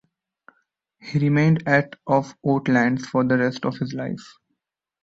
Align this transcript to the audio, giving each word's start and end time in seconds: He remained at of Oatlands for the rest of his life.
He 0.99 1.19
remained 1.19 1.67
at 1.67 1.95
of 2.07 2.35
Oatlands 2.43 3.05
for 3.07 3.23
the 3.23 3.37
rest 3.37 3.63
of 3.65 3.77
his 3.77 3.93
life. 3.93 4.33